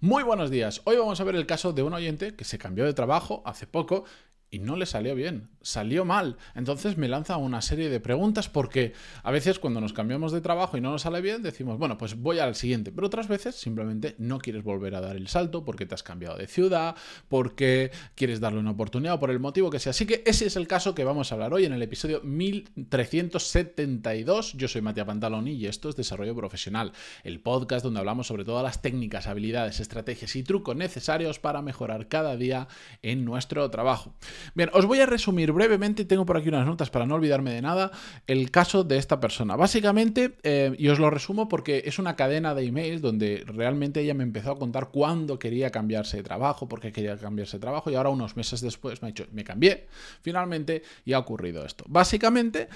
Muy 0.00 0.22
buenos 0.22 0.52
días. 0.52 0.80
Hoy 0.84 0.96
vamos 0.96 1.20
a 1.20 1.24
ver 1.24 1.34
el 1.34 1.44
caso 1.44 1.72
de 1.72 1.82
un 1.82 1.92
oyente 1.92 2.36
que 2.36 2.44
se 2.44 2.56
cambió 2.56 2.84
de 2.84 2.94
trabajo 2.94 3.42
hace 3.44 3.66
poco 3.66 4.04
y 4.50 4.60
no 4.60 4.76
le 4.76 4.86
salió 4.86 5.14
bien, 5.14 5.50
salió 5.60 6.06
mal. 6.06 6.38
Entonces 6.54 6.96
me 6.96 7.08
lanza 7.08 7.36
una 7.36 7.60
serie 7.60 7.90
de 7.90 8.00
preguntas 8.00 8.48
porque 8.48 8.94
a 9.22 9.30
veces 9.30 9.58
cuando 9.58 9.78
nos 9.80 9.92
cambiamos 9.92 10.32
de 10.32 10.40
trabajo 10.40 10.78
y 10.78 10.80
no 10.80 10.90
nos 10.90 11.02
sale 11.02 11.20
bien 11.20 11.42
decimos, 11.42 11.78
bueno, 11.78 11.98
pues 11.98 12.16
voy 12.16 12.38
al 12.38 12.54
siguiente, 12.54 12.90
pero 12.90 13.08
otras 13.08 13.28
veces 13.28 13.56
simplemente 13.56 14.14
no 14.18 14.38
quieres 14.38 14.64
volver 14.64 14.94
a 14.94 15.02
dar 15.02 15.16
el 15.16 15.28
salto 15.28 15.64
porque 15.64 15.84
te 15.84 15.94
has 15.94 16.02
cambiado 16.02 16.38
de 16.38 16.46
ciudad, 16.46 16.96
porque 17.28 17.90
quieres 18.14 18.40
darle 18.40 18.60
una 18.60 18.70
oportunidad 18.70 19.12
o 19.14 19.20
por 19.20 19.30
el 19.30 19.40
motivo 19.40 19.68
que 19.70 19.78
sea. 19.78 19.90
Así 19.90 20.06
que 20.06 20.22
ese 20.24 20.46
es 20.46 20.56
el 20.56 20.66
caso 20.66 20.94
que 20.94 21.04
vamos 21.04 21.30
a 21.30 21.34
hablar 21.34 21.52
hoy 21.52 21.66
en 21.66 21.74
el 21.74 21.82
episodio 21.82 22.22
1372. 22.22 24.54
Yo 24.54 24.68
soy 24.68 24.80
Matías 24.80 25.06
Pantaloni 25.06 25.52
y 25.52 25.66
esto 25.66 25.90
es 25.90 25.96
Desarrollo 25.96 26.34
Profesional, 26.34 26.92
el 27.22 27.40
podcast 27.40 27.84
donde 27.84 28.00
hablamos 28.00 28.28
sobre 28.28 28.44
todas 28.44 28.64
las 28.64 28.80
técnicas, 28.80 29.26
habilidades, 29.26 29.80
estrategias 29.80 30.34
y 30.36 30.42
trucos 30.42 30.76
necesarios 30.76 31.38
para 31.38 31.60
mejorar 31.60 32.08
cada 32.08 32.36
día 32.36 32.68
en 33.02 33.24
nuestro 33.24 33.68
trabajo. 33.70 34.14
Bien, 34.54 34.70
os 34.72 34.86
voy 34.86 35.00
a 35.00 35.06
resumir 35.06 35.52
brevemente, 35.52 36.04
tengo 36.04 36.26
por 36.26 36.36
aquí 36.36 36.48
unas 36.48 36.66
notas 36.66 36.90
para 36.90 37.06
no 37.06 37.14
olvidarme 37.14 37.52
de 37.52 37.62
nada, 37.62 37.90
el 38.26 38.50
caso 38.50 38.84
de 38.84 38.96
esta 38.96 39.20
persona. 39.20 39.56
Básicamente, 39.56 40.36
eh, 40.42 40.74
y 40.78 40.88
os 40.88 40.98
lo 40.98 41.10
resumo 41.10 41.48
porque 41.48 41.82
es 41.86 41.98
una 41.98 42.16
cadena 42.16 42.54
de 42.54 42.64
emails 42.64 43.02
donde 43.02 43.44
realmente 43.46 44.00
ella 44.00 44.14
me 44.14 44.24
empezó 44.24 44.52
a 44.52 44.58
contar 44.58 44.88
cuándo 44.88 45.38
quería 45.38 45.70
cambiarse 45.70 46.18
de 46.18 46.22
trabajo, 46.22 46.68
por 46.68 46.80
qué 46.80 46.92
quería 46.92 47.16
cambiarse 47.16 47.56
de 47.56 47.60
trabajo, 47.60 47.90
y 47.90 47.94
ahora 47.94 48.10
unos 48.10 48.36
meses 48.36 48.60
después 48.60 49.02
me 49.02 49.08
ha 49.08 49.10
dicho, 49.10 49.26
me 49.32 49.44
cambié 49.44 49.86
finalmente 50.22 50.82
y 51.04 51.12
ha 51.12 51.18
ocurrido 51.18 51.64
esto. 51.64 51.84
Básicamente, 51.88 52.68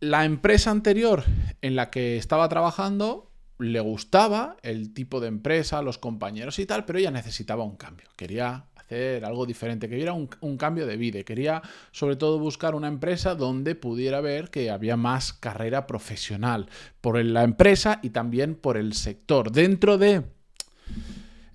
la 0.00 0.24
empresa 0.24 0.70
anterior 0.70 1.24
en 1.60 1.76
la 1.76 1.90
que 1.90 2.16
estaba 2.16 2.48
trabajando 2.48 3.27
le 3.58 3.80
gustaba 3.80 4.56
el 4.62 4.92
tipo 4.94 5.20
de 5.20 5.28
empresa, 5.28 5.82
los 5.82 5.98
compañeros 5.98 6.58
y 6.58 6.66
tal, 6.66 6.84
pero 6.84 6.98
ella 6.98 7.10
necesitaba 7.10 7.64
un 7.64 7.76
cambio. 7.76 8.08
Quería 8.16 8.66
hacer 8.76 9.24
algo 9.24 9.46
diferente, 9.46 9.88
quería 9.88 10.12
un, 10.12 10.30
un 10.40 10.56
cambio 10.56 10.86
de 10.86 10.96
vida, 10.96 11.22
quería 11.24 11.62
sobre 11.90 12.16
todo 12.16 12.38
buscar 12.38 12.74
una 12.74 12.88
empresa 12.88 13.34
donde 13.34 13.74
pudiera 13.74 14.20
ver 14.20 14.50
que 14.50 14.70
había 14.70 14.96
más 14.96 15.32
carrera 15.32 15.86
profesional 15.86 16.68
por 17.00 17.22
la 17.22 17.42
empresa 17.42 18.00
y 18.02 18.10
también 18.10 18.54
por 18.54 18.76
el 18.76 18.92
sector. 18.94 19.50
Dentro 19.50 19.98
de 19.98 20.24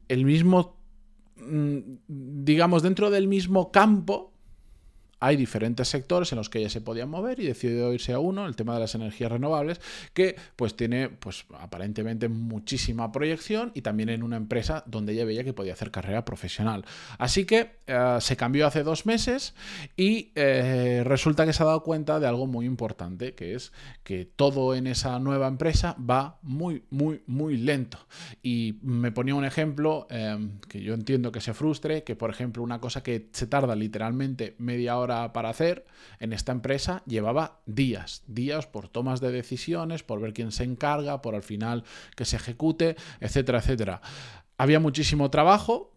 el 0.10 0.26
mismo, 0.26 0.78
mm, 1.38 1.80
digamos, 2.08 2.84
dentro 2.84 3.10
del 3.10 3.28
mismo 3.28 3.72
campo, 3.72 4.33
hay 5.24 5.38
diferentes 5.38 5.88
sectores 5.88 6.34
en 6.34 6.38
los 6.38 6.50
que 6.50 6.60
ella 6.60 6.70
se 6.70 6.82
podía 6.82 7.06
mover 7.06 7.40
y 7.40 7.46
decidió 7.46 7.94
irse 7.94 8.12
a 8.12 8.20
uno, 8.20 8.46
el 8.46 8.58
tema 8.58 8.74
de 8.74 8.82
las 8.82 8.94
energías 8.94 9.32
renovables, 9.32 9.80
que 10.14 10.36
pues 10.58 10.76
tiene 10.76 11.08
pues 11.08 11.46
aparentemente 11.58 12.28
muchísima 12.28 13.10
proyección 13.14 13.72
y 13.74 13.84
también 13.84 14.10
en 14.10 14.22
una 14.22 14.36
empresa 14.36 14.84
donde 14.86 15.14
ella 15.14 15.24
veía 15.24 15.46
que 15.46 15.54
podía 15.54 15.72
hacer 15.72 15.92
carrera 15.92 16.26
profesional. 16.26 16.84
Así 17.20 17.46
que 17.46 17.78
eh, 17.88 18.18
se 18.20 18.36
cambió 18.36 18.68
hace 18.68 18.84
dos 18.84 19.06
meses 19.06 19.56
y 19.96 20.34
eh, 20.36 21.04
resulta 21.06 21.46
que 21.46 21.54
se 21.54 21.64
ha 21.64 21.68
dado 21.68 21.84
cuenta 21.84 22.20
de 22.20 22.28
algo 22.28 22.46
muy 22.46 22.66
importante, 22.66 23.34
que 23.34 23.56
es 23.56 23.72
que 24.04 24.26
todo 24.26 24.76
en 24.76 24.88
esa 24.88 25.20
nueva 25.20 25.48
empresa 25.48 25.96
va 25.98 26.38
muy, 26.42 26.84
muy, 26.90 27.24
muy 27.28 27.56
lento. 27.56 27.98
Y 28.42 28.80
me 28.82 29.14
ponía 29.14 29.36
un 29.36 29.46
ejemplo 29.46 30.06
eh, 30.10 30.50
que 30.68 30.82
yo 30.82 30.94
entiendo 30.94 31.32
que 31.32 31.40
se 31.40 31.54
frustre, 31.54 32.04
que 32.04 32.18
por 32.18 32.30
ejemplo 32.30 32.62
una 32.62 32.82
cosa 32.82 33.02
que 33.02 33.30
se 33.32 33.48
tarda 33.48 33.74
literalmente 33.74 34.56
media 34.58 34.98
hora 34.98 35.13
para, 35.34 35.50
hacer 35.50 35.86
en 36.20 36.34
esta 36.34 36.52
empresa 36.52 37.04
llevaba 37.06 37.62
días, 37.66 38.24
días 38.28 38.68
por 38.68 38.88
tomas 38.88 39.22
de 39.22 39.32
decisiones, 39.32 40.04
por 40.04 40.20
ver 40.20 40.34
quién 40.34 40.52
se 40.52 40.64
encarga, 40.64 41.22
por 41.22 41.36
al 41.36 41.44
final 41.44 41.84
que 42.16 42.26
se 42.26 42.38
ejecute, 42.38 42.96
etcétera, 43.20 43.60
etcétera. 43.60 44.02
Había 44.58 44.80
muchísimo 44.80 45.30
trabajo, 45.30 45.94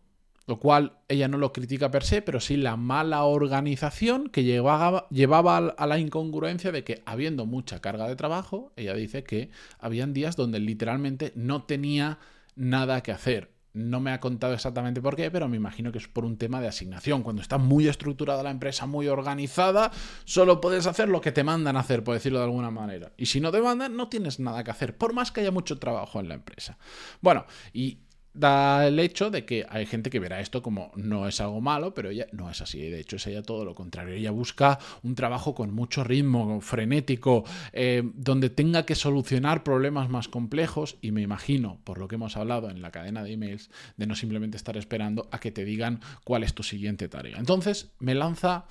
lo 0.46 0.60
cual 0.60 0.98
ella 1.08 1.28
no 1.28 1.38
lo 1.38 1.52
critica 1.52 1.90
per 1.90 2.04
se, 2.04 2.22
pero 2.22 2.40
sí 2.40 2.56
la 2.56 2.76
mala 2.76 3.24
organización 3.24 4.28
que 4.28 4.44
llevaba, 4.44 5.08
llevaba 5.10 5.56
a 5.56 5.86
la 5.86 5.98
incongruencia 5.98 6.72
de 6.72 6.84
que 6.84 7.02
habiendo 7.04 7.46
mucha 7.46 7.80
carga 7.80 8.08
de 8.08 8.16
trabajo, 8.16 8.72
ella 8.76 8.94
dice 8.94 9.24
que 9.24 9.50
habían 9.78 10.12
días 10.12 10.36
donde 10.36 10.60
literalmente 10.60 11.32
no 11.34 11.64
tenía 11.64 12.18
nada 12.54 13.02
que 13.02 13.12
hacer. 13.12 13.55
No 13.76 14.00
me 14.00 14.10
ha 14.10 14.20
contado 14.20 14.54
exactamente 14.54 15.02
por 15.02 15.16
qué, 15.16 15.30
pero 15.30 15.48
me 15.48 15.58
imagino 15.58 15.92
que 15.92 15.98
es 15.98 16.08
por 16.08 16.24
un 16.24 16.38
tema 16.38 16.62
de 16.62 16.68
asignación. 16.68 17.22
Cuando 17.22 17.42
está 17.42 17.58
muy 17.58 17.88
estructurada 17.88 18.42
la 18.42 18.50
empresa, 18.50 18.86
muy 18.86 19.06
organizada, 19.06 19.90
solo 20.24 20.62
puedes 20.62 20.86
hacer 20.86 21.10
lo 21.10 21.20
que 21.20 21.30
te 21.30 21.44
mandan 21.44 21.76
hacer, 21.76 22.02
por 22.02 22.14
decirlo 22.14 22.38
de 22.38 22.46
alguna 22.46 22.70
manera. 22.70 23.12
Y 23.18 23.26
si 23.26 23.38
no 23.38 23.52
te 23.52 23.60
mandan, 23.60 23.94
no 23.94 24.08
tienes 24.08 24.40
nada 24.40 24.64
que 24.64 24.70
hacer, 24.70 24.96
por 24.96 25.12
más 25.12 25.30
que 25.30 25.42
haya 25.42 25.50
mucho 25.50 25.78
trabajo 25.78 26.20
en 26.20 26.28
la 26.28 26.34
empresa. 26.36 26.78
Bueno, 27.20 27.44
y 27.74 27.98
da 28.36 28.86
el 28.86 28.98
hecho 28.98 29.30
de 29.30 29.44
que 29.44 29.66
hay 29.68 29.86
gente 29.86 30.10
que 30.10 30.20
verá 30.20 30.40
esto 30.40 30.62
como 30.62 30.92
no 30.96 31.26
es 31.26 31.40
algo 31.40 31.60
malo, 31.60 31.94
pero 31.94 32.10
ella 32.10 32.26
no 32.32 32.50
es 32.50 32.60
así. 32.60 32.78
De 32.78 33.00
hecho, 33.00 33.16
es 33.16 33.26
ella 33.26 33.42
todo 33.42 33.64
lo 33.64 33.74
contrario. 33.74 34.14
Ella 34.14 34.30
busca 34.30 34.78
un 35.02 35.14
trabajo 35.14 35.54
con 35.54 35.74
mucho 35.74 36.04
ritmo, 36.04 36.60
frenético, 36.60 37.44
eh, 37.72 38.02
donde 38.14 38.50
tenga 38.50 38.84
que 38.84 38.94
solucionar 38.94 39.62
problemas 39.62 40.08
más 40.08 40.28
complejos 40.28 40.96
y 41.00 41.12
me 41.12 41.22
imagino, 41.22 41.78
por 41.84 41.98
lo 41.98 42.08
que 42.08 42.16
hemos 42.16 42.36
hablado 42.36 42.70
en 42.70 42.82
la 42.82 42.90
cadena 42.90 43.22
de 43.22 43.32
emails, 43.32 43.70
de 43.96 44.06
no 44.06 44.14
simplemente 44.14 44.56
estar 44.56 44.76
esperando 44.76 45.28
a 45.30 45.38
que 45.38 45.52
te 45.52 45.64
digan 45.64 46.00
cuál 46.24 46.42
es 46.42 46.54
tu 46.54 46.62
siguiente 46.62 47.08
tarea. 47.08 47.38
Entonces, 47.38 47.90
me 47.98 48.14
lanza 48.14 48.66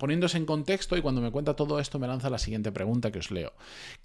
poniéndose 0.00 0.38
en 0.38 0.46
contexto 0.46 0.96
y 0.96 1.02
cuando 1.02 1.20
me 1.20 1.30
cuenta 1.30 1.54
todo 1.54 1.78
esto 1.78 1.98
me 1.98 2.08
lanza 2.08 2.30
la 2.30 2.38
siguiente 2.38 2.72
pregunta 2.72 3.12
que 3.12 3.20
os 3.20 3.30
leo. 3.30 3.52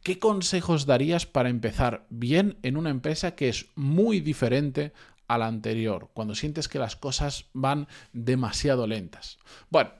¿Qué 0.03 0.19
consejos 0.19 0.85
darías 0.85 1.25
para 1.25 1.49
empezar 1.49 2.05
bien 2.09 2.59
en 2.63 2.75
una 2.75 2.89
empresa 2.91 3.35
que 3.35 3.47
es 3.47 3.67
muy 3.75 4.19
diferente 4.19 4.91
a 5.27 5.37
la 5.37 5.47
anterior, 5.47 6.11
cuando 6.13 6.35
sientes 6.35 6.67
que 6.67 6.79
las 6.79 6.97
cosas 6.97 7.45
van 7.53 7.87
demasiado 8.11 8.85
lentas? 8.85 9.39
Bueno, 9.69 9.91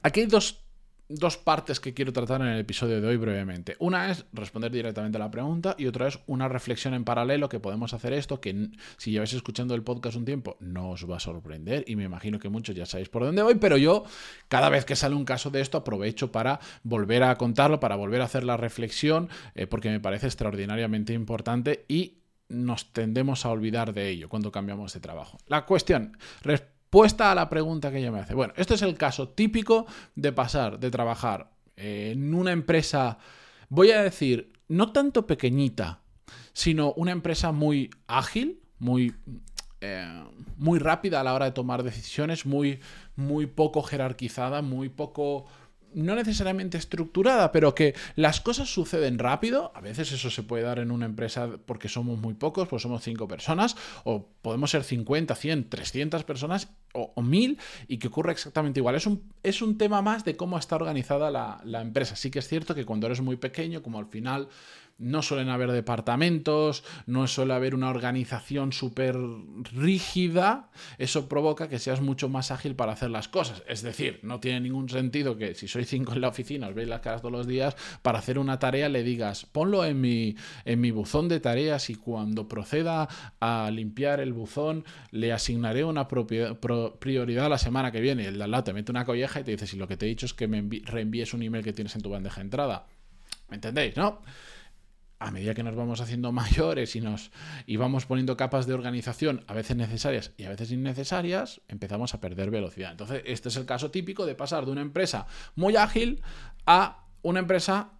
aquí 0.00 0.20
hay 0.20 0.26
dos 0.26 0.67
dos 1.08 1.38
partes 1.38 1.80
que 1.80 1.94
quiero 1.94 2.12
tratar 2.12 2.42
en 2.42 2.48
el 2.48 2.60
episodio 2.60 3.00
de 3.00 3.06
hoy 3.06 3.16
brevemente. 3.16 3.76
Una 3.78 4.10
es 4.10 4.26
responder 4.32 4.70
directamente 4.70 5.16
a 5.16 5.20
la 5.20 5.30
pregunta 5.30 5.74
y 5.78 5.86
otra 5.86 6.08
es 6.08 6.18
una 6.26 6.48
reflexión 6.48 6.94
en 6.94 7.04
paralelo 7.04 7.48
que 7.48 7.60
podemos 7.60 7.94
hacer 7.94 8.12
esto, 8.12 8.40
que 8.40 8.70
si 8.98 9.12
lleváis 9.12 9.32
escuchando 9.32 9.74
el 9.74 9.82
podcast 9.82 10.16
un 10.16 10.24
tiempo 10.24 10.56
no 10.60 10.90
os 10.90 11.08
va 11.10 11.16
a 11.16 11.20
sorprender 11.20 11.84
y 11.86 11.96
me 11.96 12.04
imagino 12.04 12.38
que 12.38 12.48
muchos 12.48 12.76
ya 12.76 12.86
sabéis 12.86 13.08
por 13.08 13.24
dónde 13.24 13.42
voy, 13.42 13.54
pero 13.54 13.76
yo 13.76 14.04
cada 14.48 14.68
vez 14.68 14.84
que 14.84 14.96
sale 14.96 15.14
un 15.14 15.24
caso 15.24 15.50
de 15.50 15.60
esto 15.60 15.78
aprovecho 15.78 16.30
para 16.30 16.60
volver 16.82 17.22
a 17.22 17.36
contarlo, 17.36 17.80
para 17.80 17.96
volver 17.96 18.20
a 18.20 18.24
hacer 18.24 18.44
la 18.44 18.56
reflexión, 18.56 19.28
eh, 19.54 19.66
porque 19.66 19.90
me 19.90 20.00
parece 20.00 20.26
extraordinariamente 20.26 21.14
importante 21.14 21.84
y 21.88 22.18
nos 22.48 22.92
tendemos 22.92 23.44
a 23.44 23.50
olvidar 23.50 23.92
de 23.92 24.08
ello 24.08 24.28
cuando 24.28 24.52
cambiamos 24.52 24.92
de 24.94 25.00
trabajo. 25.00 25.38
La 25.46 25.66
cuestión, 25.66 26.16
Puesta 26.90 27.30
a 27.30 27.34
la 27.34 27.48
pregunta 27.48 27.90
que 27.90 27.98
ella 27.98 28.10
me 28.10 28.20
hace. 28.20 28.34
Bueno, 28.34 28.54
esto 28.56 28.74
es 28.74 28.82
el 28.82 28.96
caso 28.96 29.28
típico 29.28 29.86
de 30.14 30.32
pasar 30.32 30.78
de 30.78 30.90
trabajar 30.90 31.50
en 31.76 32.34
una 32.34 32.52
empresa, 32.52 33.18
voy 33.68 33.90
a 33.92 34.02
decir, 34.02 34.52
no 34.68 34.92
tanto 34.92 35.26
pequeñita, 35.26 36.00
sino 36.52 36.92
una 36.94 37.12
empresa 37.12 37.52
muy 37.52 37.90
ágil, 38.06 38.60
muy, 38.78 39.14
eh, 39.80 40.24
muy 40.56 40.78
rápida 40.78 41.20
a 41.20 41.24
la 41.24 41.34
hora 41.34 41.46
de 41.46 41.52
tomar 41.52 41.82
decisiones, 41.82 42.46
muy, 42.46 42.80
muy 43.16 43.46
poco 43.46 43.82
jerarquizada, 43.82 44.62
muy 44.62 44.88
poco 44.88 45.46
no 45.94 46.14
necesariamente 46.14 46.78
estructurada, 46.78 47.52
pero 47.52 47.74
que 47.74 47.94
las 48.16 48.40
cosas 48.40 48.72
suceden 48.72 49.18
rápido. 49.18 49.72
A 49.74 49.80
veces 49.80 50.12
eso 50.12 50.30
se 50.30 50.42
puede 50.42 50.64
dar 50.64 50.78
en 50.78 50.90
una 50.90 51.06
empresa 51.06 51.48
porque 51.66 51.88
somos 51.88 52.18
muy 52.18 52.34
pocos, 52.34 52.68
pues 52.68 52.82
somos 52.82 53.02
cinco 53.02 53.28
personas, 53.28 53.76
o 54.04 54.28
podemos 54.42 54.70
ser 54.70 54.84
50, 54.84 55.34
100, 55.34 55.68
300 55.68 56.24
personas 56.24 56.68
o, 56.94 57.22
mil 57.22 57.58
y 57.86 57.98
que 57.98 58.08
ocurre 58.08 58.32
exactamente 58.32 58.80
igual. 58.80 58.94
Es 58.94 59.06
un, 59.06 59.22
es 59.42 59.62
un 59.62 59.78
tema 59.78 60.02
más 60.02 60.24
de 60.24 60.36
cómo 60.36 60.58
está 60.58 60.76
organizada 60.76 61.30
la, 61.30 61.60
la 61.64 61.80
empresa. 61.80 62.16
Sí 62.16 62.30
que 62.30 62.38
es 62.38 62.48
cierto 62.48 62.74
que 62.74 62.84
cuando 62.84 63.06
eres 63.06 63.20
muy 63.20 63.36
pequeño, 63.36 63.82
como 63.82 63.98
al 63.98 64.06
final 64.06 64.48
no 64.98 65.22
suelen 65.22 65.48
haber 65.48 65.70
departamentos, 65.70 66.82
no 67.06 67.26
suele 67.28 67.54
haber 67.54 67.74
una 67.74 67.88
organización 67.88 68.72
súper 68.72 69.16
rígida, 69.72 70.70
eso 70.98 71.28
provoca 71.28 71.68
que 71.68 71.78
seas 71.78 72.00
mucho 72.00 72.28
más 72.28 72.50
ágil 72.50 72.74
para 72.74 72.92
hacer 72.92 73.10
las 73.10 73.28
cosas. 73.28 73.62
Es 73.68 73.82
decir, 73.82 74.18
no 74.22 74.40
tiene 74.40 74.60
ningún 74.60 74.88
sentido 74.88 75.36
que 75.36 75.54
si 75.54 75.68
sois 75.68 75.88
cinco 75.88 76.12
en 76.14 76.20
la 76.20 76.28
oficina, 76.28 76.68
os 76.68 76.74
veis 76.74 76.88
las 76.88 77.00
caras 77.00 77.22
todos 77.22 77.32
los 77.32 77.46
días, 77.46 77.76
para 78.02 78.18
hacer 78.18 78.38
una 78.38 78.58
tarea 78.58 78.88
le 78.88 79.04
digas, 79.04 79.46
ponlo 79.46 79.84
en 79.84 80.00
mi, 80.00 80.36
en 80.64 80.80
mi 80.80 80.90
buzón 80.90 81.28
de 81.28 81.38
tareas 81.38 81.90
y 81.90 81.94
cuando 81.94 82.48
proceda 82.48 83.08
a 83.40 83.70
limpiar 83.72 84.20
el 84.20 84.32
buzón, 84.32 84.84
le 85.12 85.32
asignaré 85.32 85.84
una 85.84 86.08
prioridad 86.08 87.48
la 87.48 87.58
semana 87.58 87.92
que 87.92 88.00
viene. 88.00 88.26
El 88.26 88.38
de 88.38 88.44
al 88.44 88.50
lado 88.50 88.64
te 88.64 88.72
mete 88.72 88.90
una 88.90 89.04
colleja 89.04 89.40
y 89.40 89.44
te 89.44 89.52
dice, 89.52 89.66
si 89.68 89.76
lo 89.76 89.86
que 89.86 89.96
te 89.96 90.06
he 90.06 90.08
dicho 90.08 90.26
es 90.26 90.34
que 90.34 90.48
me 90.48 90.68
reenvíes 90.84 91.34
un 91.34 91.42
email 91.42 91.62
que 91.62 91.72
tienes 91.72 91.94
en 91.94 92.02
tu 92.02 92.10
bandeja 92.10 92.36
de 92.36 92.46
entrada. 92.46 92.86
¿Me 93.48 93.56
entendéis? 93.56 93.96
¿No? 93.96 94.20
A 95.18 95.30
medida 95.30 95.54
que 95.54 95.62
nos 95.62 95.76
vamos 95.76 96.00
haciendo 96.00 96.32
mayores 96.32 96.96
y 96.96 97.00
nos 97.00 97.30
y 97.66 97.76
vamos 97.76 98.06
poniendo 98.06 98.36
capas 98.36 98.66
de 98.66 98.74
organización 98.74 99.44
a 99.46 99.54
veces 99.54 99.76
necesarias 99.76 100.32
y 100.36 100.44
a 100.44 100.50
veces 100.50 100.70
innecesarias, 100.70 101.60
empezamos 101.68 102.14
a 102.14 102.20
perder 102.20 102.50
velocidad. 102.50 102.90
Entonces, 102.90 103.22
este 103.26 103.48
es 103.48 103.56
el 103.56 103.66
caso 103.66 103.90
típico 103.90 104.26
de 104.26 104.34
pasar 104.34 104.66
de 104.66 104.72
una 104.72 104.82
empresa 104.82 105.26
muy 105.54 105.76
ágil 105.76 106.22
a 106.66 107.04
una 107.22 107.40
empresa 107.40 107.92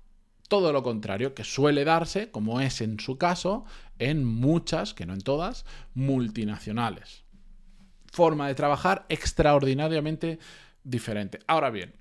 Todo 0.48 0.72
lo 0.72 0.82
contrario, 0.82 1.34
que 1.34 1.44
suele 1.44 1.84
darse, 1.84 2.30
como 2.30 2.62
es 2.62 2.80
en 2.80 2.98
su 3.00 3.18
caso, 3.18 3.66
en 3.98 4.24
muchas, 4.24 4.94
que 4.94 5.04
no 5.04 5.12
en 5.12 5.20
todas, 5.20 5.66
multinacionales. 5.92 7.24
Forma 8.10 8.48
de 8.48 8.54
trabajar 8.54 9.04
extraordinariamente 9.10 10.38
diferente. 10.84 11.40
Ahora 11.46 11.68
bien, 11.68 11.92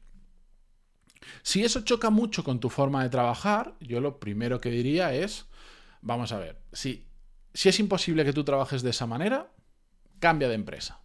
si 1.41 1.63
eso 1.63 1.81
choca 1.81 2.09
mucho 2.09 2.43
con 2.43 2.59
tu 2.59 2.69
forma 2.69 3.03
de 3.03 3.09
trabajar, 3.09 3.75
yo 3.79 4.01
lo 4.01 4.19
primero 4.19 4.59
que 4.59 4.69
diría 4.69 5.13
es, 5.13 5.45
vamos 6.01 6.31
a 6.31 6.39
ver, 6.39 6.61
si, 6.73 7.07
si 7.53 7.69
es 7.69 7.79
imposible 7.79 8.25
que 8.25 8.33
tú 8.33 8.43
trabajes 8.43 8.81
de 8.83 8.91
esa 8.91 9.07
manera, 9.07 9.51
cambia 10.19 10.47
de 10.47 10.55
empresa 10.55 11.01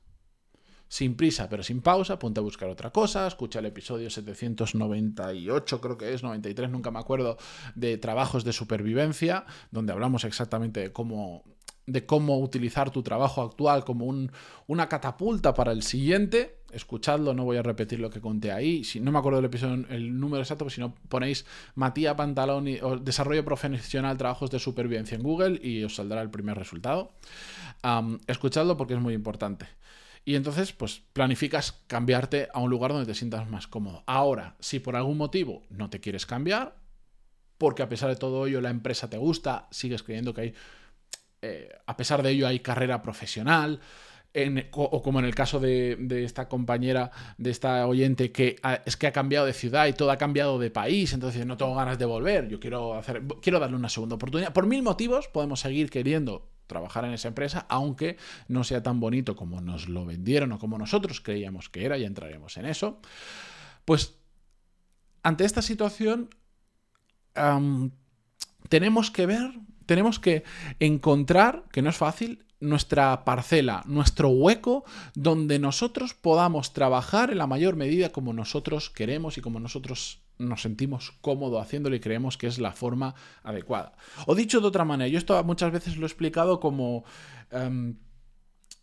sin 0.92 1.16
prisa 1.16 1.48
pero 1.48 1.62
sin 1.62 1.80
pausa, 1.80 2.18
ponte 2.18 2.38
a 2.40 2.42
buscar 2.42 2.68
otra 2.68 2.90
cosa, 2.90 3.26
escucha 3.26 3.60
el 3.60 3.64
episodio 3.64 4.10
798, 4.10 5.80
creo 5.80 5.96
que 5.96 6.12
es, 6.12 6.22
93, 6.22 6.68
nunca 6.68 6.90
me 6.90 6.98
acuerdo, 6.98 7.38
de 7.74 7.96
trabajos 7.96 8.44
de 8.44 8.52
supervivencia, 8.52 9.46
donde 9.70 9.94
hablamos 9.94 10.24
exactamente 10.24 10.80
de 10.80 10.92
cómo 10.92 11.44
de 11.86 12.04
cómo 12.04 12.38
utilizar 12.40 12.90
tu 12.90 13.02
trabajo 13.02 13.40
actual 13.40 13.84
como 13.84 14.04
un, 14.04 14.32
una 14.66 14.90
catapulta 14.90 15.54
para 15.54 15.72
el 15.72 15.82
siguiente. 15.82 16.61
Escuchadlo, 16.72 17.34
no 17.34 17.44
voy 17.44 17.56
a 17.56 17.62
repetir 17.62 18.00
lo 18.00 18.10
que 18.10 18.20
conté 18.20 18.52
ahí. 18.52 18.84
Si 18.84 19.00
no 19.00 19.12
me 19.12 19.18
acuerdo 19.18 19.36
del 19.36 19.46
episodio, 19.46 19.84
el 19.88 20.18
número 20.18 20.42
exacto, 20.42 20.64
pero 20.64 20.74
si 20.74 20.80
no 20.80 20.94
ponéis 21.08 21.44
Matías 21.74 22.14
Pantalón 22.14 22.68
y 22.68 22.78
desarrollo 23.00 23.44
profesional, 23.44 24.16
trabajos 24.16 24.50
de 24.50 24.58
supervivencia 24.58 25.14
en 25.14 25.22
Google 25.22 25.60
y 25.62 25.84
os 25.84 25.94
saldrá 25.94 26.22
el 26.22 26.30
primer 26.30 26.56
resultado. 26.56 27.12
escuchadlo 28.26 28.76
porque 28.76 28.94
es 28.94 29.00
muy 29.00 29.14
importante. 29.14 29.66
Y 30.24 30.36
entonces, 30.36 30.72
pues 30.72 31.02
planificas 31.12 31.72
cambiarte 31.88 32.48
a 32.52 32.60
un 32.60 32.70
lugar 32.70 32.92
donde 32.92 33.06
te 33.06 33.14
sientas 33.14 33.48
más 33.50 33.66
cómodo. 33.66 34.04
Ahora, 34.06 34.56
si 34.60 34.78
por 34.78 34.94
algún 34.94 35.18
motivo 35.18 35.64
no 35.68 35.90
te 35.90 36.00
quieres 36.00 36.26
cambiar, 36.26 36.76
porque 37.58 37.82
a 37.82 37.88
pesar 37.88 38.08
de 38.08 38.16
todo 38.16 38.46
ello 38.46 38.60
la 38.60 38.70
empresa 38.70 39.10
te 39.10 39.16
gusta, 39.16 39.68
sigues 39.70 40.02
creyendo 40.02 40.32
que 40.32 40.40
hay, 40.40 40.54
eh, 41.42 41.70
a 41.86 41.96
pesar 41.96 42.22
de 42.22 42.30
ello 42.30 42.46
hay 42.46 42.60
carrera 42.60 43.02
profesional, 43.02 43.80
o 44.72 45.02
como 45.02 45.18
en 45.18 45.24
el 45.24 45.34
caso 45.34 45.60
de, 45.60 46.24
esta 46.24 46.48
compañera, 46.48 47.10
de 47.38 47.50
esta 47.50 47.86
oyente, 47.86 48.32
que 48.32 48.56
es 48.86 48.96
que 48.96 49.06
ha 49.06 49.12
cambiado 49.12 49.46
de 49.46 49.52
ciudad 49.52 49.86
y 49.86 49.92
todo 49.92 50.10
ha 50.10 50.18
cambiado 50.18 50.58
de 50.58 50.70
país, 50.70 51.12
entonces 51.12 51.44
no 51.44 51.56
tengo 51.56 51.74
ganas 51.74 51.98
de 51.98 52.04
volver, 52.04 52.48
yo 52.48 52.58
quiero, 52.58 52.94
hacer, 52.94 53.22
quiero 53.42 53.60
darle 53.60 53.76
una 53.76 53.88
segunda 53.88 54.16
oportunidad. 54.16 54.52
Por 54.52 54.66
mil 54.66 54.82
motivos 54.82 55.28
podemos 55.28 55.60
seguir 55.60 55.90
queriendo 55.90 56.48
trabajar 56.66 57.04
en 57.04 57.12
esa 57.12 57.28
empresa, 57.28 57.66
aunque 57.68 58.16
no 58.48 58.64
sea 58.64 58.82
tan 58.82 59.00
bonito 59.00 59.36
como 59.36 59.60
nos 59.60 59.88
lo 59.88 60.06
vendieron 60.06 60.52
o 60.52 60.58
como 60.58 60.78
nosotros 60.78 61.20
creíamos 61.20 61.68
que 61.68 61.84
era, 61.84 61.98
ya 61.98 62.06
entraremos 62.06 62.56
en 62.56 62.66
eso. 62.66 63.00
Pues 63.84 64.14
ante 65.22 65.44
esta 65.44 65.60
situación 65.60 66.30
tenemos 68.68 69.10
que 69.10 69.26
ver, 69.26 69.52
tenemos 69.84 70.18
que 70.18 70.44
encontrar, 70.80 71.64
que 71.72 71.82
no 71.82 71.90
es 71.90 71.96
fácil, 71.96 72.44
nuestra 72.62 73.24
parcela, 73.24 73.82
nuestro 73.86 74.28
hueco, 74.28 74.84
donde 75.14 75.58
nosotros 75.58 76.14
podamos 76.14 76.72
trabajar 76.72 77.30
en 77.30 77.38
la 77.38 77.46
mayor 77.46 77.76
medida 77.76 78.12
como 78.12 78.32
nosotros 78.32 78.88
queremos 78.88 79.36
y 79.36 79.40
como 79.40 79.60
nosotros 79.60 80.20
nos 80.38 80.62
sentimos 80.62 81.12
cómodos 81.20 81.62
haciéndolo 81.62 81.96
y 81.96 82.00
creemos 82.00 82.38
que 82.38 82.46
es 82.46 82.58
la 82.58 82.72
forma 82.72 83.14
adecuada. 83.42 83.92
O 84.26 84.34
dicho 84.34 84.60
de 84.60 84.68
otra 84.68 84.84
manera, 84.84 85.08
yo 85.08 85.18
esto 85.18 85.42
muchas 85.44 85.72
veces 85.72 85.96
lo 85.96 86.04
he 86.04 86.08
explicado 86.08 86.60
como... 86.60 87.04
Em, 87.50 87.96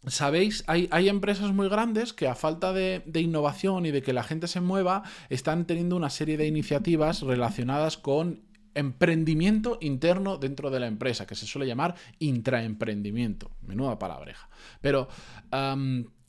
Sabéis, 0.07 0.63
hay, 0.67 1.09
empresas 1.09 1.51
muy 1.51 1.67
grandes 1.67 2.13
que 2.13 2.29
a 2.29 2.33
falta 2.33 2.71
de, 2.71 3.03
innovación 3.15 3.85
y 3.85 3.91
de 3.91 4.01
que 4.01 4.13
la 4.13 4.23
gente 4.23 4.47
se 4.47 4.61
mueva, 4.61 5.03
están 5.29 5.65
teniendo 5.65 5.97
una 5.97 6.09
serie 6.09 6.37
de 6.37 6.47
iniciativas 6.47 7.21
relacionadas 7.21 7.97
con 7.97 8.48
emprendimiento 8.75 9.77
interno 9.81 10.37
dentro 10.37 10.69
de 10.69 10.79
la 10.79 10.87
empresa, 10.87 11.27
que 11.27 11.35
se 11.35 11.45
suele 11.45 11.67
llamar 11.67 11.95
intraemprendimiento. 12.19 13.51
Menuda 13.61 13.99
palabreja. 13.99 14.49
Pero 14.81 15.07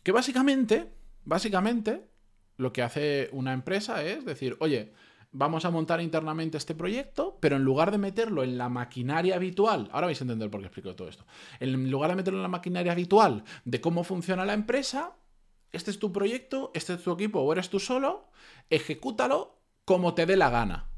que 0.03 0.13
básicamente, 0.13 0.93
básicamente, 1.25 2.09
lo 2.57 2.73
que 2.73 2.83
hace 2.83 3.29
una 3.33 3.53
empresa 3.53 4.03
es 4.05 4.25
decir, 4.25 4.57
oye, 4.61 4.93
vamos 5.33 5.65
a 5.65 5.71
montar 5.71 6.01
internamente 6.01 6.59
este 6.59 6.75
proyecto, 6.75 7.39
pero 7.41 7.57
en 7.57 7.63
lugar 7.63 7.91
de 7.91 7.99
meterlo 7.99 8.43
en 8.43 8.59
la 8.59 8.69
maquinaria 8.69 9.37
habitual, 9.37 9.89
ahora 9.93 10.07
vais 10.07 10.21
a 10.21 10.25
entender 10.25 10.51
por 10.51 10.61
qué 10.61 10.67
explico 10.67 10.95
todo 10.97 11.09
esto, 11.09 11.25
en 11.61 11.91
lugar 11.91 12.11
de 12.11 12.17
meterlo 12.17 12.39
en 12.39 12.43
la 12.43 12.49
maquinaria 12.49 12.93
habitual 12.93 13.45
de 13.65 13.81
cómo 13.81 14.05
funciona 14.05 14.45
la 14.45 14.55
empresa, 14.55 15.17
este 15.73 15.91
es 15.91 15.99
tu 15.99 16.13
proyecto, 16.13 16.73
este 16.75 16.95
es 16.95 17.03
tu 17.03 17.13
equipo 17.13 17.41
o 17.41 17.53
eres 17.53 17.71
tú 17.71 17.79
solo, 17.79 18.29
ejecútalo 18.71 19.61
como 19.85 20.15
te 20.15 20.27
dé 20.27 20.37
la 20.37 20.51
gana, 20.51 20.91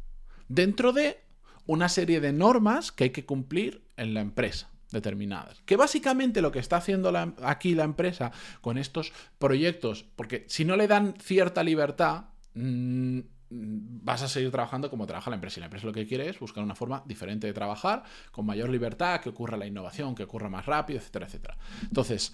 dentro 0.49 0.93
de 0.93 1.21
una 1.67 1.89
serie 1.89 2.21
de 2.21 2.33
normas 2.33 2.93
que 2.93 3.05
hay 3.05 3.11
que 3.11 3.25
cumplir 3.25 3.85
en 3.97 4.15
la 4.15 4.21
empresa 4.21 4.71
determinadas. 4.91 5.63
Que 5.65 5.77
básicamente 5.77 6.43
lo 6.43 6.53
que 6.53 6.59
está 6.59 6.77
haciendo 6.77 7.13
aquí 7.43 7.75
la 7.75 7.85
empresa 7.85 8.31
con 8.61 8.79
estos 8.79 9.13
proyectos, 9.39 10.05
porque 10.17 10.45
si 10.49 10.65
no 10.65 10.77
le 10.77 10.87
dan 10.87 11.15
cierta 11.19 11.63
libertad, 11.63 12.27
mm, 12.55 13.21
vas 13.55 14.23
a 14.23 14.29
seguir 14.29 14.51
trabajando 14.51 14.89
como 14.89 15.07
trabaja 15.07 15.31
la 15.31 15.37
empresa. 15.37 15.59
Y 15.59 15.61
la 15.61 15.67
empresa 15.67 15.87
lo 15.87 15.93
que 15.93 16.07
quiere 16.07 16.29
es 16.29 16.39
buscar 16.39 16.65
una 16.65 16.75
forma 16.75 17.03
diferente 17.07 17.47
de 17.47 17.53
trabajar, 17.53 18.03
con 18.31 18.47
mayor 18.47 18.71
libertad, 18.71 19.21
que 19.21 19.29
ocurra 19.29 19.57
la 19.57 19.67
innovación, 19.67 20.15
que 20.15 20.23
ocurra 20.23 20.49
más 20.49 20.67
rápido, 20.67 20.99
etcétera, 20.99 21.27
etcétera. 21.27 21.59
Entonces, 21.83 22.33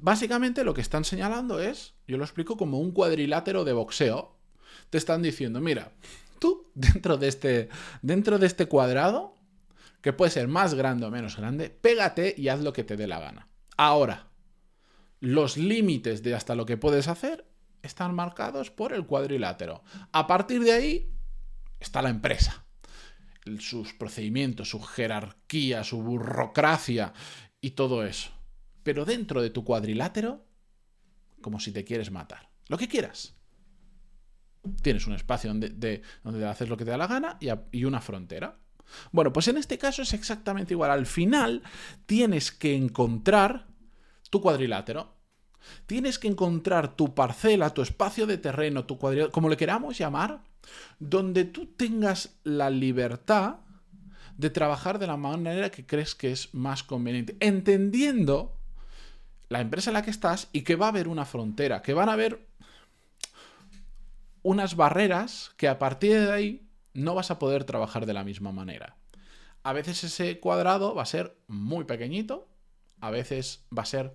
básicamente 0.00 0.64
lo 0.64 0.74
que 0.74 0.80
están 0.80 1.04
señalando 1.04 1.60
es, 1.60 1.94
yo 2.06 2.16
lo 2.16 2.24
explico 2.24 2.56
como 2.56 2.78
un 2.78 2.92
cuadrilátero 2.92 3.64
de 3.64 3.72
boxeo. 3.72 4.36
Te 4.90 4.98
están 4.98 5.22
diciendo, 5.22 5.60
mira, 5.60 5.92
tú 6.42 6.70
dentro 6.74 7.16
de 7.16 7.28
este, 7.28 7.68
dentro 8.02 8.38
de 8.38 8.46
este 8.46 8.66
cuadrado, 8.66 9.36
que 10.02 10.12
puede 10.12 10.32
ser 10.32 10.48
más 10.48 10.74
grande 10.74 11.06
o 11.06 11.10
menos 11.10 11.36
grande, 11.36 11.70
pégate 11.70 12.34
y 12.36 12.48
haz 12.48 12.60
lo 12.60 12.72
que 12.72 12.84
te 12.84 12.96
dé 12.96 13.06
la 13.06 13.20
gana. 13.20 13.48
Ahora, 13.76 14.28
los 15.20 15.56
límites 15.56 16.24
de 16.24 16.34
hasta 16.34 16.56
lo 16.56 16.66
que 16.66 16.76
puedes 16.76 17.06
hacer 17.06 17.46
están 17.82 18.14
marcados 18.14 18.70
por 18.70 18.92
el 18.92 19.06
cuadrilátero. 19.06 19.82
A 20.10 20.26
partir 20.26 20.62
de 20.62 20.72
ahí 20.72 21.12
está 21.78 22.02
la 22.02 22.10
empresa. 22.10 22.64
Sus 23.58 23.92
procedimientos, 23.92 24.70
su 24.70 24.82
jerarquía, 24.82 25.84
su 25.84 26.02
burocracia 26.02 27.12
y 27.60 27.70
todo 27.70 28.04
eso. 28.04 28.30
Pero 28.82 29.04
dentro 29.04 29.40
de 29.40 29.50
tu 29.50 29.64
cuadrilátero, 29.64 30.44
como 31.40 31.60
si 31.60 31.72
te 31.72 31.84
quieres 31.84 32.10
matar. 32.10 32.50
Lo 32.66 32.76
que 32.76 32.88
quieras. 32.88 33.36
Tienes 34.82 35.06
un 35.06 35.14
espacio 35.14 35.50
donde, 35.50 36.02
donde 36.22 36.46
haces 36.46 36.68
lo 36.68 36.76
que 36.76 36.84
te 36.84 36.90
da 36.90 36.96
la 36.96 37.06
gana 37.06 37.38
y, 37.72 37.84
una 37.84 38.00
frontera. 38.00 38.58
Bueno, 39.10 39.32
pues 39.32 39.48
en 39.48 39.56
este 39.56 39.78
caso 39.78 40.02
es 40.02 40.12
exactamente 40.12 40.74
igual. 40.74 40.90
Al 40.90 41.06
final 41.06 41.62
tienes 42.06 42.52
que 42.52 42.74
encontrar 42.74 43.66
tu 44.30 44.40
cuadrilátero. 44.40 45.14
Tienes 45.86 46.18
que 46.18 46.28
encontrar 46.28 46.96
tu 46.96 47.14
parcela, 47.14 47.70
tu 47.70 47.82
espacio 47.82 48.26
de 48.26 48.38
terreno, 48.38 48.84
tu 48.84 48.98
cuadrilátero, 48.98 49.32
como 49.32 49.48
le 49.48 49.56
queramos 49.56 49.96
llamar, 49.98 50.42
donde 50.98 51.44
tú 51.44 51.66
tengas 51.66 52.36
la 52.44 52.70
libertad 52.70 53.56
de 54.36 54.50
trabajar 54.50 54.98
de 54.98 55.06
la 55.06 55.16
manera 55.16 55.70
que 55.70 55.86
crees 55.86 56.14
que 56.14 56.32
es 56.32 56.52
más 56.54 56.82
conveniente, 56.82 57.36
entendiendo 57.40 58.56
la 59.48 59.60
empresa 59.60 59.90
en 59.90 59.94
la 59.94 60.02
que 60.02 60.10
estás 60.10 60.48
y 60.52 60.62
que 60.62 60.76
va 60.76 60.86
a 60.86 60.88
haber 60.88 61.08
una 61.08 61.24
frontera, 61.24 61.82
que 61.82 61.94
van 61.94 62.08
a 62.08 62.14
haber 62.14 62.46
unas 64.42 64.76
barreras 64.76 65.52
que 65.56 65.68
a 65.68 65.78
partir 65.78 66.20
de 66.20 66.32
ahí 66.32 66.68
no 66.94 67.14
vas 67.14 67.30
a 67.30 67.38
poder 67.38 67.64
trabajar 67.64 68.06
de 68.06 68.12
la 68.12 68.24
misma 68.24 68.52
manera. 68.52 68.96
A 69.62 69.72
veces 69.72 70.02
ese 70.04 70.40
cuadrado 70.40 70.94
va 70.94 71.02
a 71.02 71.06
ser 71.06 71.36
muy 71.46 71.84
pequeñito, 71.84 72.48
a 73.00 73.10
veces 73.10 73.64
va 73.76 73.82
a 73.82 73.86
ser 73.86 74.14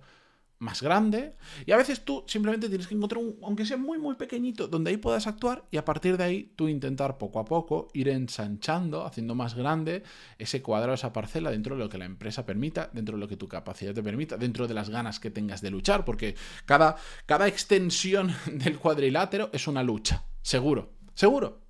más 0.58 0.82
grande. 0.82 1.36
Y 1.66 1.72
a 1.72 1.76
veces 1.76 2.04
tú 2.04 2.24
simplemente 2.26 2.68
tienes 2.68 2.86
que 2.86 2.94
encontrar 2.94 3.22
un, 3.22 3.38
aunque 3.42 3.64
sea 3.64 3.76
muy, 3.76 3.98
muy 3.98 4.16
pequeñito, 4.16 4.68
donde 4.68 4.90
ahí 4.90 4.96
puedas 4.96 5.26
actuar 5.26 5.64
y 5.70 5.76
a 5.76 5.84
partir 5.84 6.16
de 6.16 6.24
ahí 6.24 6.52
tú 6.56 6.68
intentar 6.68 7.18
poco 7.18 7.38
a 7.38 7.44
poco 7.44 7.88
ir 7.92 8.08
ensanchando, 8.08 9.04
haciendo 9.04 9.34
más 9.34 9.54
grande 9.54 10.02
ese 10.38 10.62
cuadrado, 10.62 10.94
esa 10.94 11.12
parcela 11.12 11.50
dentro 11.50 11.76
de 11.76 11.82
lo 11.82 11.88
que 11.88 11.98
la 11.98 12.04
empresa 12.04 12.44
permita, 12.44 12.90
dentro 12.92 13.16
de 13.16 13.20
lo 13.20 13.28
que 13.28 13.36
tu 13.36 13.48
capacidad 13.48 13.94
te 13.94 14.02
permita, 14.02 14.36
dentro 14.36 14.66
de 14.66 14.74
las 14.74 14.90
ganas 14.90 15.20
que 15.20 15.30
tengas 15.30 15.60
de 15.60 15.70
luchar, 15.70 16.04
porque 16.04 16.34
cada, 16.64 16.96
cada 17.26 17.46
extensión 17.46 18.34
del 18.52 18.78
cuadrilátero 18.78 19.50
es 19.52 19.66
una 19.68 19.82
lucha, 19.82 20.24
seguro, 20.42 20.92
seguro. 21.14 21.67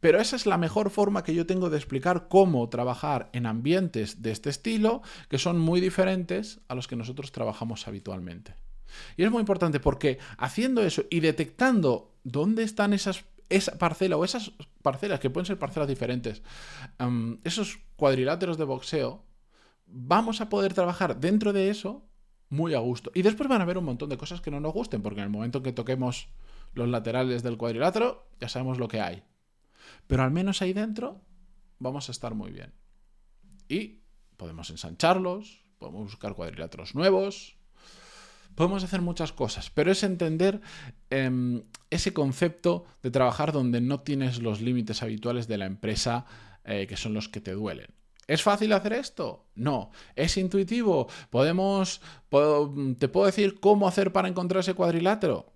Pero 0.00 0.20
esa 0.20 0.36
es 0.36 0.46
la 0.46 0.58
mejor 0.58 0.90
forma 0.90 1.24
que 1.24 1.34
yo 1.34 1.46
tengo 1.46 1.70
de 1.70 1.76
explicar 1.76 2.28
cómo 2.28 2.68
trabajar 2.68 3.30
en 3.32 3.46
ambientes 3.46 4.22
de 4.22 4.30
este 4.30 4.50
estilo, 4.50 5.02
que 5.28 5.38
son 5.38 5.58
muy 5.58 5.80
diferentes 5.80 6.60
a 6.68 6.74
los 6.74 6.86
que 6.86 6.96
nosotros 6.96 7.32
trabajamos 7.32 7.88
habitualmente. 7.88 8.54
Y 9.16 9.24
es 9.24 9.30
muy 9.30 9.40
importante 9.40 9.80
porque 9.80 10.18
haciendo 10.38 10.82
eso 10.82 11.04
y 11.10 11.20
detectando 11.20 12.14
dónde 12.24 12.62
están 12.62 12.92
esas 12.92 13.24
esa 13.48 13.78
parcela 13.78 14.16
o 14.16 14.24
esas 14.24 14.52
parcelas 14.82 15.20
que 15.20 15.30
pueden 15.30 15.46
ser 15.46 15.58
parcelas 15.58 15.88
diferentes, 15.88 16.42
esos 17.44 17.78
cuadriláteros 17.96 18.58
de 18.58 18.64
boxeo, 18.64 19.24
vamos 19.86 20.40
a 20.40 20.48
poder 20.48 20.74
trabajar 20.74 21.18
dentro 21.18 21.52
de 21.52 21.70
eso 21.70 22.04
muy 22.50 22.74
a 22.74 22.78
gusto. 22.78 23.10
Y 23.14 23.22
después 23.22 23.48
van 23.48 23.60
a 23.60 23.64
haber 23.64 23.78
un 23.78 23.84
montón 23.84 24.10
de 24.10 24.18
cosas 24.18 24.40
que 24.40 24.50
no 24.50 24.60
nos 24.60 24.72
gusten, 24.72 25.02
porque 25.02 25.20
en 25.20 25.24
el 25.24 25.30
momento 25.30 25.58
en 25.58 25.64
que 25.64 25.72
toquemos 25.72 26.28
los 26.74 26.88
laterales 26.88 27.42
del 27.42 27.56
cuadrilátero, 27.56 28.28
ya 28.40 28.48
sabemos 28.48 28.78
lo 28.78 28.88
que 28.88 29.00
hay. 29.00 29.22
Pero 30.06 30.22
al 30.22 30.30
menos 30.30 30.62
ahí 30.62 30.72
dentro 30.72 31.20
vamos 31.78 32.08
a 32.08 32.12
estar 32.12 32.34
muy 32.34 32.50
bien. 32.50 32.72
Y 33.68 34.00
podemos 34.36 34.70
ensancharlos, 34.70 35.62
podemos 35.78 36.04
buscar 36.04 36.34
cuadriláteros 36.34 36.94
nuevos, 36.94 37.56
podemos 38.54 38.82
hacer 38.82 39.02
muchas 39.02 39.32
cosas, 39.32 39.70
pero 39.70 39.92
es 39.92 40.02
entender 40.02 40.60
em, 41.10 41.62
ese 41.90 42.12
concepto 42.12 42.86
de 43.02 43.10
trabajar 43.10 43.52
donde 43.52 43.80
no 43.80 44.00
tienes 44.00 44.40
los 44.42 44.60
límites 44.60 45.02
habituales 45.02 45.46
de 45.48 45.58
la 45.58 45.66
empresa 45.66 46.26
eh, 46.64 46.86
que 46.86 46.96
son 46.96 47.14
los 47.14 47.28
que 47.28 47.40
te 47.40 47.52
duelen. 47.52 47.86
¿Es 48.26 48.42
fácil 48.42 48.74
hacer 48.74 48.92
esto? 48.92 49.46
No. 49.54 49.90
¿Es 50.14 50.36
intuitivo? 50.36 51.08
¿Podemos, 51.30 52.02
¿Te 52.98 53.08
puedo 53.08 53.26
decir 53.26 53.58
cómo 53.58 53.88
hacer 53.88 54.12
para 54.12 54.28
encontrar 54.28 54.60
ese 54.60 54.74
cuadrilátero? 54.74 55.54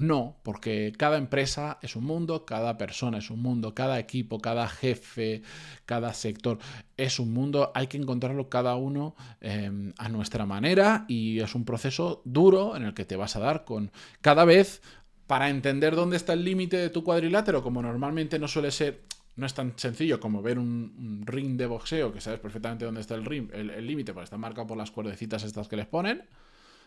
No, 0.00 0.36
porque 0.42 0.92
cada 0.96 1.18
empresa 1.18 1.78
es 1.82 1.96
un 1.96 2.04
mundo, 2.04 2.44
cada 2.44 2.78
persona 2.78 3.18
es 3.18 3.30
un 3.30 3.42
mundo, 3.42 3.74
cada 3.74 3.98
equipo, 3.98 4.38
cada 4.38 4.68
jefe, 4.68 5.42
cada 5.86 6.14
sector 6.14 6.58
es 6.96 7.18
un 7.18 7.32
mundo, 7.32 7.72
hay 7.74 7.88
que 7.88 7.96
encontrarlo 7.96 8.48
cada 8.48 8.76
uno 8.76 9.16
em, 9.40 9.92
a 9.98 10.08
nuestra 10.08 10.46
manera 10.46 11.04
y 11.08 11.40
es 11.40 11.54
un 11.54 11.64
proceso 11.64 12.22
duro 12.24 12.76
en 12.76 12.84
el 12.84 12.94
que 12.94 13.04
te 13.04 13.16
vas 13.16 13.36
a 13.36 13.40
dar 13.40 13.64
con 13.64 13.90
cada 14.20 14.44
vez 14.44 14.82
para 15.26 15.50
entender 15.50 15.94
dónde 15.94 16.16
está 16.16 16.32
el 16.32 16.44
límite 16.44 16.76
de 16.76 16.90
tu 16.90 17.02
cuadrilátero, 17.04 17.62
como 17.62 17.82
normalmente 17.82 18.38
no 18.38 18.48
suele 18.48 18.70
ser, 18.70 19.02
no 19.36 19.46
es 19.46 19.54
tan 19.54 19.74
sencillo 19.76 20.20
como 20.20 20.42
ver 20.42 20.58
un, 20.58 21.22
ring 21.26 21.56
de 21.56 21.66
boxeo, 21.66 22.12
que 22.12 22.20
sabes 22.20 22.40
perfectamente 22.40 22.84
dónde 22.84 23.00
está 23.00 23.14
el 23.14 23.24
ring, 23.24 23.50
el 23.52 23.86
límite, 23.86 24.12
porque 24.14 24.24
está 24.24 24.38
marcado 24.38 24.68
por 24.68 24.78
las 24.78 24.90
cuerdecitas 24.90 25.42
estas 25.42 25.68
que 25.68 25.76
les 25.76 25.86
ponen. 25.86 26.22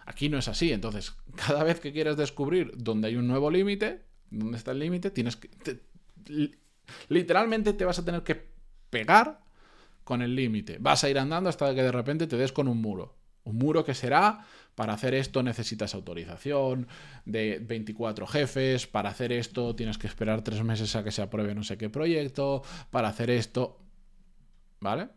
Aquí 0.06 0.30
no 0.30 0.38
es 0.38 0.48
así. 0.48 0.72
Entonces, 0.72 1.14
cada 1.36 1.64
vez 1.64 1.80
que 1.80 1.94
quieres 1.94 2.18
descubrir 2.18 2.72
dónde 2.76 3.08
hay 3.10 3.16
un 3.16 3.28
nuevo 3.28 3.52
límite, 3.52 4.06
dónde 4.30 4.58
está 4.58 4.72
el 4.72 4.80
límite, 4.80 5.12
tienes 5.12 5.36
que. 5.36 5.50
literalmente 7.10 7.74
te 7.74 7.86
vas 7.86 8.00
a 8.00 8.06
tener 8.06 8.24
que 8.24 8.52
pegar 8.90 9.42
con 10.04 10.22
el 10.22 10.36
límite. 10.36 10.78
Vas 10.80 11.04
a 11.04 11.10
ir 11.10 11.20
andando 11.20 11.50
hasta 11.50 11.74
que 11.74 11.84
de 11.84 11.92
repente 11.92 12.28
te 12.28 12.38
des 12.38 12.52
con 12.52 12.68
un 12.68 12.82
muro. 12.82 13.16
Un 13.44 13.58
muro 13.58 13.84
que 13.84 13.96
será, 13.96 14.46
para 14.76 14.94
hacer 14.94 15.16
esto 15.16 15.42
necesitas 15.42 15.96
autorización 15.96 16.88
de 17.26 17.60
24 17.60 18.28
jefes, 18.28 18.86
para 18.86 19.10
hacer 19.10 19.32
esto 19.32 19.76
tienes 19.76 19.98
que 19.98 20.08
esperar 20.08 20.44
tres 20.44 20.64
meses 20.64 20.96
a 20.96 21.04
que 21.04 21.12
se 21.12 21.24
apruebe 21.24 21.56
no 21.56 21.64
sé 21.64 21.78
qué 21.78 21.90
proyecto, 21.90 22.64
para 22.92 23.10
hacer 23.10 23.30
esto... 23.30 23.80
¿Vale? 24.80 25.10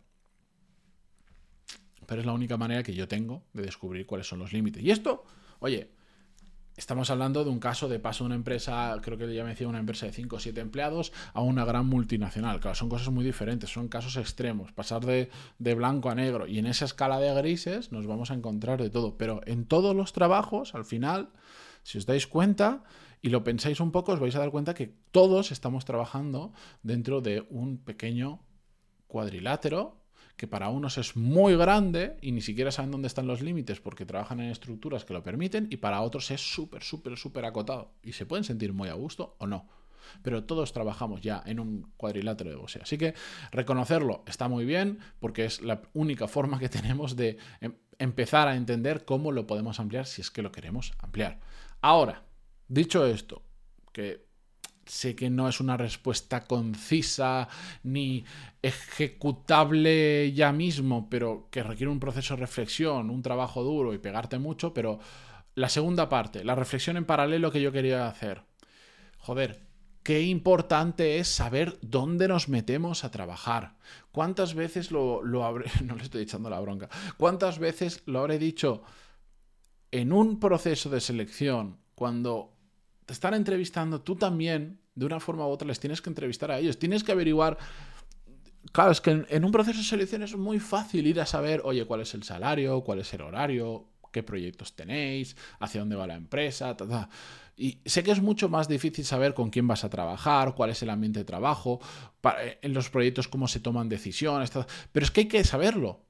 Pero 2.07 2.21
es 2.21 2.27
la 2.27 2.33
única 2.33 2.57
manera 2.57 2.83
que 2.83 2.95
yo 2.95 3.09
tengo 3.09 3.45
de 3.53 3.63
descubrir 3.63 4.07
cuáles 4.07 4.27
son 4.27 4.39
los 4.39 4.53
límites. 4.53 4.83
Y 4.83 4.91
esto, 4.91 5.25
oye, 5.61 5.91
estamos 6.77 7.11
hablando 7.11 7.45
de 7.45 7.51
un 7.51 7.61
caso 7.61 7.89
de 7.89 7.99
paso 7.99 8.25
de 8.25 8.27
una 8.27 8.35
empresa, 8.35 8.97
creo 9.03 9.17
que 9.17 9.33
ya 9.33 9.45
me 9.45 9.51
decía 9.51 9.69
una 9.69 9.79
empresa 9.79 10.07
de 10.07 10.13
5 10.13 10.37
o 10.37 10.41
7 10.41 10.61
empleados, 10.61 11.13
a 11.33 11.41
una 11.41 11.65
gran 11.65 11.87
multinacional. 11.87 12.61
Claro, 12.61 12.75
son 12.75 12.89
cosas 12.89 13.11
muy 13.11 13.25
diferentes, 13.25 13.71
son 13.71 13.89
casos 13.89 14.17
extremos, 14.17 14.73
pasar 14.73 15.05
de, 15.05 15.31
de 15.59 15.75
blanco 15.75 16.11
a 16.11 16.15
negro. 16.15 16.47
Y 16.47 16.59
en 16.59 16.67
esa 16.67 16.85
escala 16.85 17.19
de 17.21 17.33
grises 17.35 17.93
nos 17.93 18.07
vamos 18.07 18.31
a 18.31 18.35
encontrar 18.35 18.83
de 18.83 18.91
todo. 18.91 19.17
Pero 19.17 19.41
en 19.47 19.67
todos 19.67 19.95
los 19.95 20.13
trabajos, 20.13 20.75
al 20.75 20.85
final, 20.85 21.31
si 21.83 21.99
os 21.99 22.07
dais 22.07 22.27
cuenta, 22.27 22.85
y 23.23 23.31
lo 23.31 23.45
pensáis 23.45 23.81
un 23.81 23.91
poco, 23.91 24.13
os 24.13 24.21
vais 24.21 24.35
a 24.37 24.41
dar 24.41 24.51
cuenta 24.51 24.75
que 24.75 24.95
todos 25.11 25.51
estamos 25.51 25.85
trabajando 25.85 26.53
dentro 26.83 27.21
de 27.21 27.47
un 27.49 27.79
pequeño 27.79 28.41
cuadrilátero 29.07 30.04
que 30.37 30.49
para 30.49 30.69
unos 30.69 30.99
es 30.99 31.17
muy 31.17 31.57
grande 31.57 32.17
y 32.21 32.33
ni 32.33 32.41
siquiera 32.41 32.73
saben 32.73 32.91
dónde 32.91 33.09
están 33.09 33.27
los 33.27 33.41
límites 33.41 33.81
porque 33.81 34.05
trabajan 34.05 34.41
en 34.41 34.51
estructuras 34.51 35.05
que 35.05 35.15
lo 35.15 35.23
permiten 35.23 35.69
y 35.71 35.77
para 35.77 36.01
otros 36.01 36.31
es 36.31 36.41
súper, 36.41 36.83
súper, 36.83 37.17
súper 37.17 37.45
acotado 37.45 37.93
y 38.03 38.13
se 38.13 38.27
pueden 38.27 38.45
sentir 38.45 38.73
muy 38.73 38.89
a 38.89 38.95
gusto 38.95 39.37
o 39.39 39.47
no. 39.47 39.69
Pero 40.23 40.45
todos 40.45 40.73
trabajamos 40.73 41.23
ya 41.23 41.43
en 41.47 41.61
un 41.61 41.93
cuadrilátero 41.97 42.51
de 42.51 42.57
boxeo. 42.57 42.83
Así 42.83 42.99
que 42.99 43.15
reconocerlo 43.53 44.23
está 44.27 44.49
muy 44.49 44.65
bien 44.65 44.99
porque 45.19 45.45
es 45.45 45.63
la 45.63 45.83
única 45.95 46.29
forma 46.29 46.59
que 46.59 46.69
tenemos 46.69 47.17
de 47.17 47.39
em, 47.61 47.75
empezar 47.99 48.49
a 48.49 48.57
entender 48.57 49.05
cómo 49.05 49.33
lo 49.33 49.47
podemos 49.47 49.81
ampliar 49.81 50.07
si 50.07 50.21
es 50.21 50.31
que 50.31 50.43
lo 50.43 50.53
queremos 50.53 50.93
ampliar. 50.99 51.41
Ahora, 51.81 52.25
dicho 52.69 53.07
esto, 53.07 53.43
que 53.93 54.24
sé 54.87 55.15
que 55.15 55.31
no 55.31 55.49
es 55.49 55.61
una 55.61 55.77
respuesta 55.77 56.45
concisa 56.45 57.49
ni 57.83 58.25
ejecutable 58.63 60.33
ya 60.33 60.53
mismo, 60.53 61.09
pero 61.11 61.49
que 61.51 61.63
requiere 61.63 61.91
un 61.91 62.01
proceso 62.01 62.35
de 62.35 62.41
reflexión, 62.41 63.11
un 63.11 63.23
trabajo 63.23 63.63
duro 63.63 63.95
y 63.95 63.99
pegarte 63.99 64.39
mucho, 64.39 64.73
pero 64.75 64.99
la 65.55 65.69
segunda 65.69 66.09
parte, 66.09 66.45
la 66.45 66.55
reflexión 66.55 66.97
en 66.97 67.05
paralelo 67.05 67.51
que 67.51 67.63
yo 67.63 67.73
quería 67.73 68.09
hacer. 68.09 68.43
Joder, 69.19 69.61
qué 70.03 70.23
importante 70.23 71.19
es 71.19 71.29
saber 71.29 71.79
dónde 71.81 72.29
nos 72.29 72.49
metemos 72.49 73.05
a 73.05 73.11
trabajar. 73.11 73.77
¿Cuántas 74.13 74.55
veces 74.55 74.91
lo, 74.91 75.23
lo 75.23 75.45
habré... 75.45 75.71
no 75.85 75.97
le 75.97 76.03
estoy 76.03 76.23
echando 76.23 76.51
la 76.51 76.61
bronca. 76.61 76.89
¿Cuántas 77.17 77.59
veces 77.59 78.03
lo 78.07 78.21
habré 78.21 78.39
dicho 78.39 78.83
en 79.91 80.13
un 80.13 80.41
proceso 80.41 80.91
de 80.91 81.01
selección 81.01 81.79
cuando 81.95 82.54
te 83.07 83.13
están 83.13 83.35
entrevistando, 83.35 84.01
tú 84.01 84.17
también, 84.17 84.81
de 84.95 85.07
una 85.07 85.21
forma 85.21 85.47
u 85.47 85.51
otra, 85.51 85.69
les 85.69 85.81
tienes 85.81 86.01
que 86.01 86.11
entrevistar 86.11 86.51
a 86.51 86.59
ellos. 86.59 86.79
Tienes 86.79 87.05
que 87.05 87.13
averiguar. 87.13 87.59
Claro, 88.73 88.93
es 88.93 89.01
que 89.01 89.25
en, 89.29 89.45
un 89.45 89.53
proceso 89.53 89.79
de 89.79 89.85
selección 89.85 90.23
es 90.23 90.37
muy 90.37 90.59
fácil 90.59 91.07
ir 91.07 91.21
a 91.21 91.27
saber, 91.27 91.61
oye, 91.65 91.85
cuál 91.85 92.01
es 92.01 92.15
el 92.15 92.23
salario, 92.23 92.83
cuál 92.83 93.01
es 93.01 93.13
el 93.13 93.21
horario, 93.21 93.89
qué 94.11 94.23
proyectos 94.23 94.75
tenéis, 94.75 95.37
hacia 95.59 95.81
dónde 95.81 95.97
va 95.97 96.07
la 96.07 96.15
empresa, 96.15 96.77
Y 97.57 97.81
sé 97.85 98.03
que 98.03 98.13
es 98.13 98.23
mucho 98.23 98.49
más 98.49 98.69
difícil 98.69 99.05
saber 99.05 99.35
con 99.35 99.51
quién 99.51 99.69
vas 99.69 99.85
a 99.85 99.91
trabajar, 99.91 100.55
cuál 100.55 100.71
es 100.71 100.83
el 100.83 100.91
ambiente 100.91 101.21
de 101.21 101.25
trabajo, 101.25 101.81
en 102.63 102.73
los 102.73 102.89
proyectos 102.89 103.29
cómo 103.29 103.49
se 103.49 103.61
toman 103.61 103.89
decisiones, 103.89 104.51
pero 104.93 105.05
es 105.05 105.11
que 105.11 105.23
hay 105.23 105.29
que 105.29 105.45
saberlo. 105.45 106.07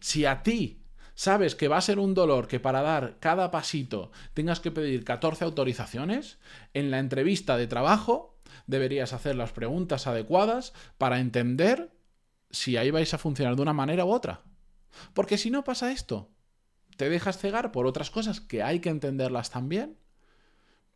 Si 0.00 0.26
a 0.26 0.42
ti 0.42 0.81
sabes 1.14 1.54
que 1.54 1.68
va 1.68 1.76
a 1.76 1.82
ser 1.82 1.98
un 1.98 2.14
dolor 2.14 2.48
que 2.48 2.60
para 2.60 2.82
dar 2.82 3.18
cada 3.20 3.50
pasito 3.50 4.12
tengas 4.34 4.60
que 4.60 4.70
pedir 4.70 5.04
14 5.04 5.44
autorizaciones, 5.44 6.38
en 6.74 6.90
la 6.90 6.98
entrevista 6.98 7.56
de 7.56 7.66
trabajo 7.66 8.38
deberías 8.66 9.12
hacer 9.12 9.36
las 9.36 9.52
preguntas 9.52 10.06
adecuadas 10.06 10.72
para 10.98 11.20
entender 11.20 11.92
si 12.50 12.76
ahí 12.76 12.90
vais 12.90 13.12
a 13.14 13.18
funcionar 13.18 13.56
de 13.56 13.62
una 13.62 13.72
manera 13.72 14.04
u 14.04 14.10
otra. 14.10 14.42
Porque 15.14 15.38
si 15.38 15.50
no 15.50 15.64
pasa 15.64 15.90
esto, 15.90 16.30
te 16.96 17.08
dejas 17.08 17.38
cegar 17.38 17.72
por 17.72 17.86
otras 17.86 18.10
cosas 18.10 18.40
que 18.40 18.62
hay 18.62 18.80
que 18.80 18.90
entenderlas 18.90 19.50
también 19.50 20.01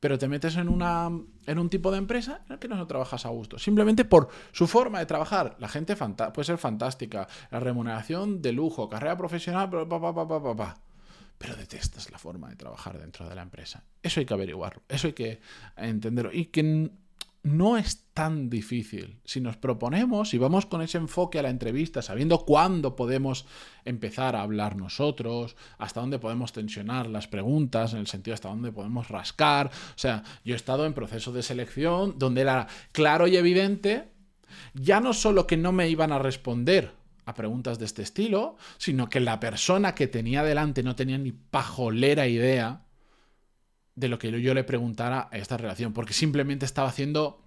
pero 0.07 0.19
te 0.19 0.29
metes 0.29 0.55
en, 0.55 0.69
una, 0.69 1.11
en 1.47 1.59
un 1.59 1.69
tipo 1.69 1.91
de 1.91 1.99
empresa 1.99 2.41
en 2.47 2.53
el 2.53 2.59
que 2.61 2.69
no 2.69 2.87
trabajas 2.87 3.27
a 3.27 3.31
gusto. 3.31 3.59
Simplemente 3.59 4.05
por 4.05 4.29
su 4.53 4.69
forma 4.69 5.01
de 5.01 5.07
trabajar. 5.07 5.57
La 5.59 5.67
gente 5.67 5.97
puede 5.97 6.45
ser 6.45 6.59
fantástica, 6.59 7.27
la 7.51 7.59
remuneración 7.59 8.41
de 8.41 8.53
lujo, 8.53 8.89
carrera 8.89 9.17
profesional, 9.17 9.69
pa, 9.69 10.55
pa, 10.57 10.79
pero 11.37 11.57
detestas 11.57 12.09
la 12.13 12.19
forma 12.19 12.49
de 12.49 12.55
trabajar 12.55 12.97
dentro 13.01 13.29
de 13.29 13.35
la 13.35 13.43
empresa. 13.43 13.83
Eso 14.01 14.21
hay 14.21 14.27
que 14.27 14.35
averiguarlo, 14.35 14.81
eso 14.89 15.09
hay 15.09 15.13
que 15.13 15.41
entenderlo. 15.77 16.33
Y 16.33 16.45
que 16.47 16.89
no 17.47 17.77
es 17.77 18.05
tan 18.13 18.51
difícil. 18.51 19.21
Si 19.25 19.41
nos 19.41 19.57
proponemos 19.57 20.35
y 20.35 20.39
vamos 20.39 20.67
con 20.67 20.83
ese 20.83 20.99
enfoque 20.99 21.39
a 21.39 21.43
la 21.43 21.51
entrevista, 21.51 22.03
sabiendo 22.03 22.45
cuándo 22.45 22.97
podemos 22.97 23.47
empezar 23.85 24.35
a 24.35 24.43
hablar 24.43 24.75
nosotros, 24.75 25.55
hasta 25.79 26.01
dónde 26.01 26.19
podemos 26.19 26.53
tensionar 26.53 27.07
las 27.07 27.29
preguntas, 27.29 27.93
en 27.93 28.01
el 28.01 28.09
sentido 28.09 28.35
hasta 28.35 28.49
dónde 28.49 28.73
podemos 28.73 29.09
rascar. 29.09 29.69
O 29.69 29.99
sea, 29.99 30.25
yo 30.45 30.55
he 30.55 30.57
estado 30.57 30.87
en 30.87 30.93
procesos 30.93 31.35
de 31.35 31.45
selección 31.45 32.19
donde 32.19 32.41
era 32.41 32.67
claro 32.91 33.29
y 33.29 33.37
evidente, 33.37 34.09
ya 34.75 35.01
no 35.01 35.13
solo 35.13 35.47
que 35.47 35.57
no 35.57 35.71
me 35.71 35.89
iban 35.89 36.11
a 36.11 36.19
responder 36.19 36.95
a 37.27 37.35
preguntas 37.35 37.79
de 37.79 37.85
este 37.85 38.03
estilo, 38.03 38.57
sino 38.77 39.09
que 39.09 39.21
la 39.21 39.39
persona 39.39 39.95
que 39.95 40.09
tenía 40.09 40.43
delante 40.43 40.83
no 40.83 40.97
tenía 40.97 41.19
ni 41.19 41.31
pajolera 41.31 42.27
idea 42.27 42.86
de 43.97 44.09
lo 44.09 44.19
que 44.19 44.41
yo 44.41 44.55
le 44.55 44.65
preguntara 44.65 45.29
a 45.33 45.39
esta 45.39 45.57
relación, 45.57 45.93
porque 45.93 46.13
simplemente 46.13 46.65
estaba 46.65 46.89
haciendo 46.89 47.41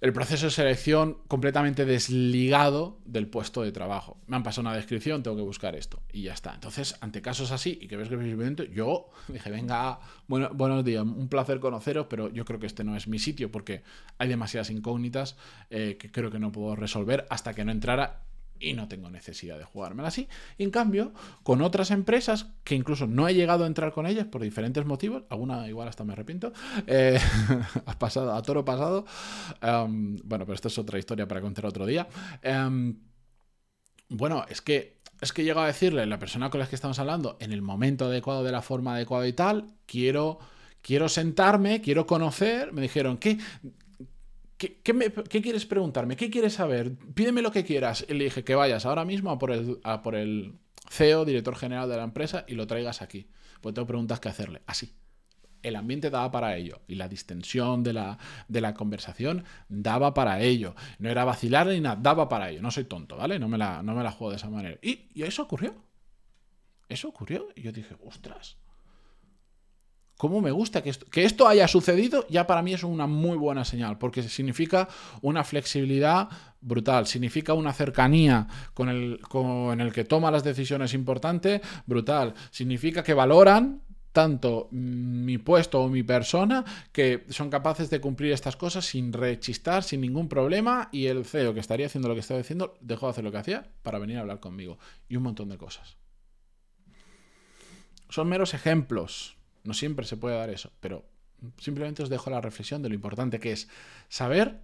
el 0.00 0.12
proceso 0.12 0.46
de 0.46 0.52
selección 0.52 1.18
completamente 1.26 1.84
desligado 1.84 2.98
del 3.04 3.26
puesto 3.26 3.62
de 3.62 3.72
trabajo. 3.72 4.16
Me 4.28 4.36
han 4.36 4.44
pasado 4.44 4.68
una 4.68 4.76
descripción, 4.76 5.24
tengo 5.24 5.36
que 5.36 5.42
buscar 5.42 5.74
esto 5.74 6.00
y 6.12 6.22
ya 6.22 6.34
está. 6.34 6.54
Entonces, 6.54 6.96
ante 7.00 7.20
casos 7.20 7.50
así 7.50 7.78
y 7.82 7.88
que 7.88 7.96
ves 7.96 8.08
que 8.08 8.14
simplemente 8.14 8.70
yo 8.72 9.10
dije, 9.26 9.50
venga, 9.50 9.98
bueno, 10.28 10.50
buenos 10.54 10.84
días, 10.84 11.02
un 11.02 11.28
placer 11.28 11.58
conoceros, 11.58 12.06
pero 12.08 12.32
yo 12.32 12.44
creo 12.44 12.60
que 12.60 12.66
este 12.66 12.84
no 12.84 12.96
es 12.96 13.08
mi 13.08 13.18
sitio 13.18 13.50
porque 13.50 13.82
hay 14.18 14.28
demasiadas 14.28 14.70
incógnitas 14.70 15.36
eh, 15.70 15.96
que 15.98 16.12
creo 16.12 16.30
que 16.30 16.38
no 16.38 16.52
puedo 16.52 16.76
resolver 16.76 17.26
hasta 17.28 17.52
que 17.54 17.64
no 17.64 17.72
entrara 17.72 18.27
y 18.60 18.74
no 18.74 18.88
tengo 18.88 19.10
necesidad 19.10 19.58
de 19.58 19.64
jugármela 19.64 20.08
así. 20.08 20.28
En 20.58 20.70
cambio, 20.70 21.12
con 21.42 21.62
otras 21.62 21.90
empresas 21.90 22.46
que 22.64 22.74
incluso 22.74 23.06
no 23.06 23.28
he 23.28 23.34
llegado 23.34 23.64
a 23.64 23.66
entrar 23.66 23.92
con 23.92 24.06
ellas 24.06 24.26
por 24.26 24.42
diferentes 24.42 24.84
motivos, 24.84 25.24
alguna 25.30 25.68
igual 25.68 25.88
hasta 25.88 26.04
me 26.04 26.12
arrepiento, 26.12 26.52
eh, 26.86 27.18
ha 27.86 27.98
pasado, 27.98 28.34
a 28.34 28.42
toro 28.42 28.64
pasado, 28.64 29.06
em, 29.60 30.16
bueno, 30.24 30.44
pero 30.44 30.54
esto 30.54 30.68
es 30.68 30.78
otra 30.78 30.98
historia 30.98 31.26
para 31.28 31.40
contar 31.40 31.66
otro 31.66 31.86
día. 31.86 32.08
Em, 32.42 32.96
bueno, 34.08 34.44
es 34.48 34.62
que 34.62 34.98
es 35.20 35.32
que 35.32 35.42
he 35.42 35.44
llegado 35.44 35.64
a 35.64 35.66
decirle 35.66 36.02
a 36.02 36.06
la 36.06 36.18
persona 36.18 36.48
con 36.50 36.60
la 36.60 36.68
que 36.68 36.76
estamos 36.76 36.98
hablando, 36.98 37.36
en 37.40 37.52
el 37.52 37.60
momento 37.60 38.06
adecuado, 38.06 38.44
de 38.44 38.52
la 38.52 38.62
forma 38.62 38.94
adecuada 38.94 39.26
y 39.26 39.32
tal, 39.32 39.66
quiero, 39.86 40.38
quiero 40.80 41.08
sentarme, 41.08 41.80
quiero 41.80 42.06
conocer, 42.06 42.72
me 42.72 42.80
dijeron, 42.82 43.18
¿qué? 43.18 43.38
¿Qué, 44.58 45.40
quieres 45.40 45.66
preguntarme? 45.66 46.16
¿Qué 46.16 46.30
quieres 46.30 46.54
saber? 46.54 46.92
Pídeme 47.14 47.42
lo 47.42 47.52
que 47.52 47.64
quieras. 47.64 48.04
Le 48.08 48.24
dije 48.24 48.44
que 48.44 48.54
vayas 48.54 48.84
ahora 48.84 49.04
mismo 49.04 49.30
a 49.30 49.38
por 49.38 49.52
el, 49.52 49.78
a 49.84 50.02
por 50.02 50.14
el 50.14 50.54
CEO, 50.90 51.24
director 51.24 51.56
general 51.56 51.88
de 51.88 51.96
la 51.96 52.04
empresa, 52.04 52.44
y 52.48 52.54
lo 52.54 52.66
traigas 52.66 53.00
aquí. 53.00 53.28
Pues 53.60 53.74
tengo 53.74 53.86
preguntas 53.86 54.20
que 54.20 54.28
hacerle. 54.28 54.62
Así 54.66 54.92
el 55.62 55.76
ambiente 55.76 56.10
daba 56.10 56.30
para 56.30 56.56
ello 56.56 56.80
y 56.86 56.94
la 56.94 57.08
distensión 57.08 57.82
de 57.82 57.92
la, 57.92 58.18
de 58.48 58.60
la, 58.60 58.74
conversación 58.74 59.44
daba 59.68 60.14
para 60.14 60.40
ello. 60.40 60.74
No 60.98 61.10
era 61.10 61.24
vacilar 61.24 61.66
ni 61.66 61.80
nada, 61.80 61.96
daba 62.00 62.28
para 62.28 62.50
ello. 62.50 62.62
No 62.62 62.70
soy 62.70 62.84
tonto, 62.84 63.16
¿vale? 63.16 63.38
No 63.38 63.48
me 63.48 63.58
la, 63.58 63.82
no 63.82 63.94
me 63.94 64.02
la 64.02 64.12
juego 64.12 64.30
de 64.30 64.36
esa 64.36 64.50
manera. 64.50 64.78
Y, 64.82 65.08
y 65.14 65.22
eso 65.22 65.42
ocurrió. 65.42 65.74
Eso 66.88 67.08
ocurrió. 67.08 67.48
Y 67.54 67.62
yo 67.62 67.72
dije, 67.72 67.96
ostras. 68.04 68.56
¿Cómo 70.18 70.40
me 70.40 70.50
gusta 70.50 70.82
que 70.82 70.90
esto, 71.24 71.46
haya 71.46 71.68
sucedido? 71.68 72.26
Ya 72.28 72.44
para 72.48 72.60
mí 72.60 72.74
es 72.74 72.82
una 72.82 73.06
muy 73.06 73.38
buena 73.38 73.64
señal, 73.64 73.98
porque 73.98 74.24
significa 74.24 74.88
una 75.22 75.44
flexibilidad 75.44 76.28
brutal, 76.60 77.06
significa 77.06 77.54
una 77.54 77.72
cercanía 77.72 78.48
con 78.74 78.88
el, 78.88 79.20
con 79.20 79.80
el 79.80 79.92
que 79.92 80.02
toma 80.02 80.32
las 80.32 80.42
decisiones 80.42 80.92
importantes, 80.92 81.60
brutal, 81.86 82.34
significa 82.50 83.04
que 83.04 83.14
valoran 83.14 83.82
tanto 84.10 84.66
mi 84.72 85.38
puesto 85.38 85.82
o 85.82 85.88
mi 85.88 86.02
persona 86.02 86.64
que 86.90 87.24
son 87.28 87.48
capaces 87.48 87.88
de 87.88 88.00
cumplir 88.00 88.32
estas 88.32 88.56
cosas 88.56 88.86
sin 88.86 89.12
rechistar, 89.12 89.84
sin 89.84 90.00
ningún 90.00 90.28
problema 90.28 90.88
y 90.90 91.06
el 91.06 91.26
CEO 91.26 91.54
que 91.54 91.60
estaría 91.60 91.86
haciendo 91.86 92.08
lo 92.08 92.14
que 92.14 92.20
estaba 92.20 92.40
haciendo 92.40 92.74
dejó 92.80 93.06
de 93.06 93.10
hacer 93.10 93.22
lo 93.22 93.30
que 93.30 93.38
hacía 93.38 93.70
para 93.84 94.00
venir 94.00 94.16
a 94.16 94.22
hablar 94.22 94.40
conmigo 94.40 94.78
y 95.08 95.14
un 95.14 95.22
montón 95.22 95.48
de 95.48 95.58
cosas. 95.58 95.96
Son 98.08 98.28
meros 98.28 98.52
ejemplos, 98.52 99.37
no 99.68 99.74
siempre 99.74 100.06
se 100.06 100.16
puede 100.16 100.36
dar 100.36 100.48
eso, 100.48 100.72
pero 100.80 101.04
simplemente 101.58 102.02
os 102.02 102.08
dejo 102.08 102.30
la 102.30 102.40
reflexión 102.40 102.82
de 102.82 102.88
lo 102.88 102.94
importante 102.94 103.38
que 103.38 103.52
es 103.52 103.68
saber 104.08 104.60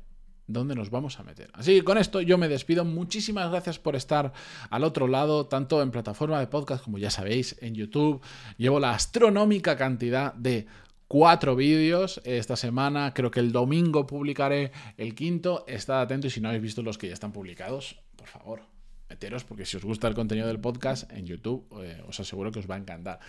dónde 0.47 0.75
nos 0.75 0.89
vamos 0.89 1.21
a 1.21 1.23
meter. 1.23 1.51
Así 1.53 1.75
que 1.75 1.85
con 1.85 1.99
esto 1.99 2.23
yo 2.23 2.39
me 2.39 2.49
despido. 2.49 2.87
Muchísimas 2.87 3.51
gracias 3.51 3.79
por 3.79 3.97
estar 3.97 4.33
al 4.71 4.83
otro 4.83 5.07
lado, 5.07 5.47
tanto 5.47 5.83
en 5.83 5.91
plataforma 5.91 6.41
de 6.41 6.47
podcast 6.47 6.83
como 6.83 6.97
ya 6.97 7.11
sabéis, 7.11 7.57
en 7.61 7.75
YouTube. 7.75 8.23
Llevo 8.57 8.81
la 8.81 8.93
astronómica 8.93 9.77
cantidad 9.77 10.33
de 10.33 10.67
cuatro 11.07 11.55
vídeos 11.55 12.23
esta 12.25 12.57
semana. 12.57 13.13
Creo 13.13 13.31
que 13.31 13.41
el 13.41 13.53
domingo 13.53 14.07
publicaré 14.07 14.73
el 14.97 15.15
quinto. 15.15 15.67
Estad 15.69 16.01
atentos 16.01 16.33
y 16.33 16.35
si 16.37 16.41
no 16.41 16.49
habéis 16.49 16.63
visto 16.63 16.83
los 16.83 16.97
que 16.97 17.09
ya 17.09 17.15
están 17.15 17.33
publicados, 17.33 18.01
por 18.17 18.29
favor, 18.29 18.63
meteros 19.11 19.45
porque 19.45 19.67
si 19.67 19.77
os 19.77 19.85
gusta 19.85 20.09
el 20.09 20.15
contenido 20.15 20.47
del 20.47 20.61
podcast 20.61 21.13
en 21.13 21.27
YouTube, 21.27 21.67
eh, 21.83 22.03
os 22.09 22.19
aseguro 22.21 22.51
que 22.51 22.59
os 22.59 22.71
va 22.71 22.77
a 22.77 22.79
encantar. 22.79 23.21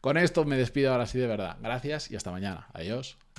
Con 0.00 0.16
esto 0.16 0.44
me 0.44 0.56
despido 0.56 0.92
ahora 0.92 1.06
sí 1.06 1.18
de 1.18 1.26
verdad. 1.26 1.58
Gracias 1.60 2.10
y 2.10 2.16
hasta 2.16 2.30
mañana. 2.30 2.68
Adiós. 2.72 3.20